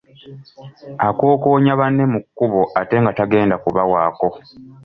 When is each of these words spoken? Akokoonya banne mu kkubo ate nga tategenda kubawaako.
Akokoonya 1.07 1.73
banne 1.79 2.03
mu 2.13 2.19
kkubo 2.23 2.61
ate 2.79 2.95
nga 3.01 3.11
tategenda 3.17 3.55
kubawaako. 3.63 4.27